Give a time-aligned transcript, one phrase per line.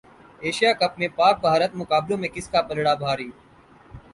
[0.41, 3.29] Asia cup میں پاک بھارت مقابلوں میں کس کا پلڑا بھاری